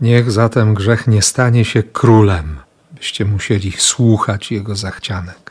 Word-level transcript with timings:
Niech 0.00 0.30
zatem 0.30 0.74
grzech 0.74 1.06
nie 1.06 1.22
stanie 1.22 1.64
się 1.64 1.82
królem, 1.82 2.56
byście 2.92 3.24
musieli 3.24 3.72
słuchać 3.72 4.52
jego 4.52 4.76
zachcianek. 4.76 5.50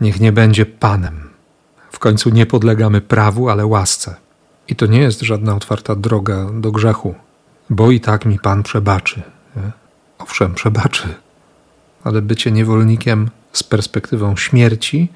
Niech 0.00 0.20
nie 0.20 0.32
będzie 0.32 0.66
panem. 0.66 1.30
W 1.90 1.98
końcu 1.98 2.30
nie 2.30 2.46
podlegamy 2.46 3.00
prawu, 3.00 3.48
ale 3.48 3.66
łasce. 3.66 4.16
I 4.68 4.76
to 4.76 4.86
nie 4.86 4.98
jest 4.98 5.20
żadna 5.20 5.54
otwarta 5.54 5.96
droga 5.96 6.46
do 6.52 6.72
grzechu, 6.72 7.14
bo 7.70 7.90
i 7.90 8.00
tak 8.00 8.26
mi 8.26 8.38
Pan 8.38 8.62
przebaczy. 8.62 9.22
Nie? 9.56 9.70
Owszem, 10.18 10.54
przebaczy, 10.54 11.14
ale 12.04 12.22
bycie 12.22 12.52
niewolnikiem 12.52 13.30
z 13.52 13.62
perspektywą 13.62 14.36
śmierci, 14.36 15.08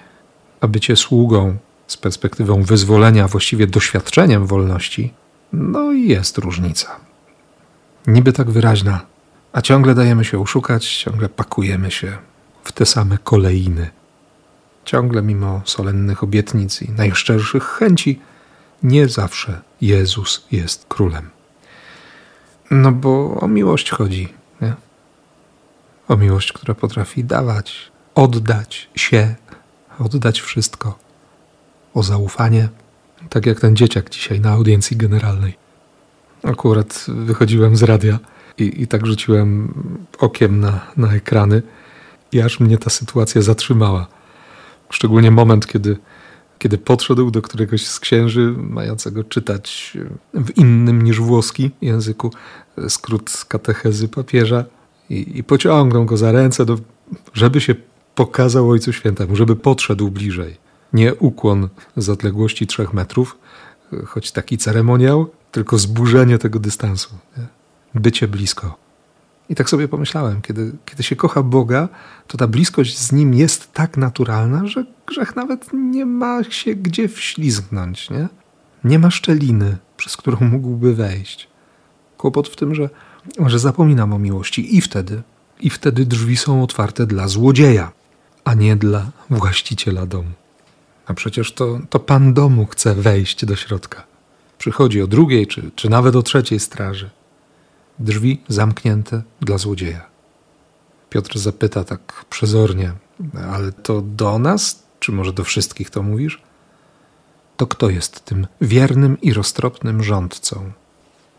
a 0.60 0.68
bycie 0.68 0.96
sługą 0.96 1.56
z 1.86 1.96
perspektywą 1.96 2.62
wyzwolenia, 2.62 3.28
właściwie 3.28 3.66
doświadczeniem 3.66 4.46
wolności, 4.46 5.12
no 5.52 5.92
i 5.92 6.08
jest 6.08 6.38
różnica. 6.38 7.03
Niby 8.06 8.32
tak 8.32 8.50
wyraźna, 8.50 9.00
a 9.52 9.62
ciągle 9.62 9.94
dajemy 9.94 10.24
się 10.24 10.40
oszukać, 10.40 10.96
ciągle 10.96 11.28
pakujemy 11.28 11.90
się 11.90 12.18
w 12.64 12.72
te 12.72 12.86
same 12.86 13.18
kolejny. 13.18 13.90
Ciągle 14.84 15.22
mimo 15.22 15.62
solennych 15.64 16.22
obietnic 16.22 16.82
i 16.82 16.90
najszczerszych 16.90 17.64
chęci, 17.64 18.20
nie 18.82 19.08
zawsze 19.08 19.60
Jezus 19.80 20.46
jest 20.52 20.86
królem. 20.88 21.30
No 22.70 22.92
bo 22.92 23.40
o 23.40 23.48
miłość 23.48 23.90
chodzi, 23.90 24.32
nie? 24.60 24.74
O 26.08 26.16
miłość, 26.16 26.52
która 26.52 26.74
potrafi 26.74 27.24
dawać, 27.24 27.92
oddać 28.14 28.90
się, 28.94 29.34
oddać 29.98 30.40
wszystko. 30.40 30.98
O 31.94 32.02
zaufanie, 32.02 32.68
tak 33.30 33.46
jak 33.46 33.60
ten 33.60 33.76
dzieciak 33.76 34.10
dzisiaj 34.10 34.40
na 34.40 34.50
audiencji 34.50 34.96
generalnej. 34.96 35.63
Akurat 36.44 37.06
wychodziłem 37.08 37.76
z 37.76 37.82
radia 37.82 38.18
i, 38.58 38.82
i 38.82 38.86
tak 38.86 39.06
rzuciłem 39.06 39.74
okiem 40.18 40.60
na, 40.60 40.80
na 40.96 41.14
ekrany 41.14 41.62
i 42.32 42.40
aż 42.40 42.60
mnie 42.60 42.78
ta 42.78 42.90
sytuacja 42.90 43.42
zatrzymała. 43.42 44.06
Szczególnie 44.90 45.30
moment, 45.30 45.66
kiedy, 45.66 45.96
kiedy 46.58 46.78
podszedł 46.78 47.30
do 47.30 47.42
któregoś 47.42 47.86
z 47.86 48.00
księży, 48.00 48.54
mającego 48.58 49.24
czytać 49.24 49.98
w 50.34 50.58
innym 50.58 51.02
niż 51.02 51.20
włoski 51.20 51.70
języku 51.82 52.30
skrót 52.88 53.44
katechezy 53.48 54.08
papieża 54.08 54.64
i, 55.10 55.38
i 55.38 55.44
pociągnął 55.44 56.04
go 56.04 56.16
za 56.16 56.32
ręce, 56.32 56.64
do, 56.64 56.78
żeby 57.32 57.60
się 57.60 57.74
pokazał 58.14 58.70
Ojcu 58.70 58.92
Świętemu, 58.92 59.36
żeby 59.36 59.56
podszedł 59.56 60.10
bliżej. 60.10 60.56
Nie 60.92 61.14
ukłon 61.14 61.68
z 61.96 62.08
odległości 62.08 62.66
trzech 62.66 62.94
metrów, 62.94 63.38
choć 64.06 64.32
taki 64.32 64.58
ceremoniał, 64.58 65.30
tylko 65.54 65.78
zburzenie 65.78 66.38
tego 66.38 66.58
dystansu. 66.58 67.10
Nie? 67.38 67.46
Bycie 68.00 68.28
blisko. 68.28 68.76
I 69.48 69.54
tak 69.54 69.70
sobie 69.70 69.88
pomyślałem, 69.88 70.42
kiedy, 70.42 70.72
kiedy 70.84 71.02
się 71.02 71.16
kocha 71.16 71.42
Boga, 71.42 71.88
to 72.26 72.38
ta 72.38 72.46
bliskość 72.46 72.98
z 72.98 73.12
Nim 73.12 73.34
jest 73.34 73.72
tak 73.72 73.96
naturalna, 73.96 74.66
że 74.66 74.84
grzech 75.06 75.36
nawet 75.36 75.72
nie 75.72 76.06
ma 76.06 76.44
się 76.44 76.74
gdzie 76.74 77.08
wślizgnąć. 77.08 78.10
Nie, 78.10 78.28
nie 78.84 78.98
ma 78.98 79.10
szczeliny, 79.10 79.76
przez 79.96 80.16
którą 80.16 80.36
mógłby 80.40 80.94
wejść. 80.94 81.48
Kłopot 82.18 82.48
w 82.48 82.56
tym, 82.56 82.74
że, 82.74 82.90
że 83.46 83.58
zapominam 83.58 84.12
o 84.12 84.18
miłości 84.18 84.76
i 84.76 84.80
wtedy, 84.80 85.22
i 85.60 85.70
wtedy 85.70 86.06
drzwi 86.06 86.36
są 86.36 86.62
otwarte 86.62 87.06
dla 87.06 87.28
złodzieja, 87.28 87.92
a 88.44 88.54
nie 88.54 88.76
dla 88.76 89.10
właściciela 89.30 90.06
domu. 90.06 90.30
A 91.06 91.14
przecież 91.14 91.52
to, 91.52 91.80
to 91.90 92.00
pan 92.00 92.34
domu 92.34 92.66
chce 92.66 92.94
wejść 92.94 93.44
do 93.44 93.56
środka. 93.56 94.13
Przychodzi 94.64 95.02
o 95.02 95.06
drugiej, 95.06 95.46
czy, 95.46 95.70
czy 95.76 95.90
nawet 95.90 96.16
o 96.16 96.22
trzeciej 96.22 96.60
straży. 96.60 97.10
Drzwi 97.98 98.42
zamknięte 98.48 99.22
dla 99.40 99.58
złodzieja. 99.58 100.06
Piotr 101.10 101.38
zapyta 101.38 101.84
tak 101.84 102.24
przezornie, 102.30 102.92
ale 103.48 103.72
to 103.72 104.02
do 104.02 104.38
nas, 104.38 104.82
czy 105.00 105.12
może 105.12 105.32
do 105.32 105.44
wszystkich 105.44 105.90
to 105.90 106.02
mówisz? 106.02 106.42
To 107.56 107.66
kto 107.66 107.90
jest 107.90 108.24
tym 108.24 108.46
wiernym 108.60 109.20
i 109.20 109.32
roztropnym 109.32 110.02
rządcą? 110.02 110.72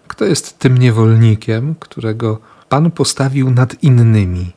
Kto 0.08 0.26
jest 0.26 0.60
tym 0.60 0.78
niewolnikiem, 0.78 1.76
którego 1.80 2.40
Pan 2.70 2.92
postawił 2.92 3.52
nad 3.52 3.84
innymi, 3.84 4.52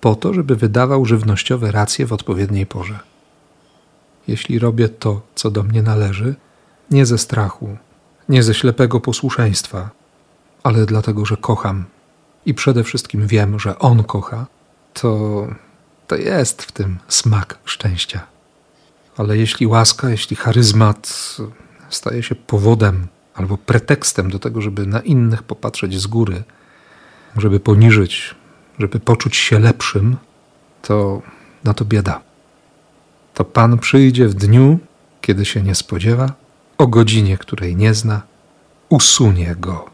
po 0.00 0.14
to, 0.14 0.34
żeby 0.34 0.56
wydawał 0.56 1.04
żywnościowe 1.04 1.72
racje 1.72 2.06
w 2.06 2.12
odpowiedniej 2.12 2.66
porze? 2.66 2.98
Jeśli 4.28 4.58
robię 4.58 4.88
to, 4.88 5.20
co 5.34 5.50
do 5.50 5.62
mnie 5.62 5.82
należy, 5.82 6.34
nie 6.90 7.06
ze 7.06 7.18
strachu, 7.18 7.76
nie 8.28 8.42
ze 8.42 8.54
ślepego 8.54 9.00
posłuszeństwa, 9.00 9.90
ale 10.62 10.86
dlatego, 10.86 11.26
że 11.26 11.36
kocham 11.36 11.84
i 12.46 12.54
przede 12.54 12.84
wszystkim 12.84 13.26
wiem, 13.26 13.58
że 13.58 13.78
On 13.78 14.04
kocha, 14.04 14.46
to, 14.94 15.46
to 16.06 16.16
jest 16.16 16.62
w 16.62 16.72
tym 16.72 16.98
smak 17.08 17.58
szczęścia. 17.64 18.26
Ale 19.16 19.36
jeśli 19.36 19.66
łaska, 19.66 20.10
jeśli 20.10 20.36
charyzmat 20.36 21.36
staje 21.90 22.22
się 22.22 22.34
powodem 22.34 23.06
albo 23.34 23.58
pretekstem 23.58 24.30
do 24.30 24.38
tego, 24.38 24.60
żeby 24.60 24.86
na 24.86 25.00
innych 25.00 25.42
popatrzeć 25.42 26.00
z 26.00 26.06
góry, 26.06 26.42
żeby 27.36 27.60
poniżyć, 27.60 28.34
żeby 28.78 29.00
poczuć 29.00 29.36
się 29.36 29.58
lepszym, 29.58 30.16
to 30.82 31.22
na 31.64 31.74
to 31.74 31.84
bieda. 31.84 32.20
To 33.34 33.44
Pan 33.44 33.78
przyjdzie 33.78 34.28
w 34.28 34.34
dniu, 34.34 34.78
kiedy 35.20 35.44
się 35.44 35.62
nie 35.62 35.74
spodziewa, 35.74 36.32
o 36.78 36.86
godzinie, 36.86 37.38
której 37.38 37.76
nie 37.76 37.94
zna, 37.94 38.22
usunie 38.88 39.56
go. 39.58 39.90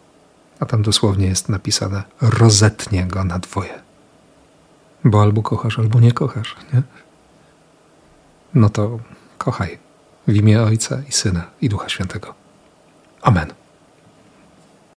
A 0.61 0.67
tam 0.67 0.83
dosłownie 0.83 1.27
jest 1.27 1.49
napisane: 1.49 2.03
rozetnie 2.21 3.07
go 3.07 3.25
na 3.25 3.39
dwoje. 3.39 3.83
Bo 5.05 5.23
albo 5.23 5.43
kochasz, 5.43 5.79
albo 5.79 6.01
nie 6.01 6.13
kochasz, 6.13 6.57
nie? 6.73 6.83
No 8.55 8.71
to 8.71 8.99
kochaj 9.39 9.79
w 10.27 10.37
imię 10.37 10.63
Ojca 10.63 10.99
i 11.09 11.13
Syna 11.13 11.45
i 11.61 11.69
Ducha 11.69 11.89
Świętego. 11.89 12.35
Amen. 13.23 13.62